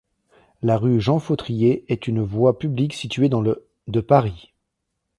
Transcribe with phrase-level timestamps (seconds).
[0.63, 4.51] La rue Jean-Fautrier est une voie publique située dans le de Paris.